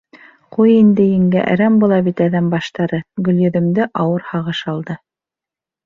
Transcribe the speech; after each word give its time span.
—Ҡуй 0.55 0.71
инде, 0.75 1.05
еңгә, 1.09 1.43
әрәм 1.51 1.77
була 1.85 2.01
бит 2.09 2.25
әҙәм 2.29 2.49
баштары,— 2.55 3.03
Гөлйөҙөмдө 3.29 3.89
ауыр 4.07 4.29
һағыш 4.35 4.67
алды. 4.77 5.03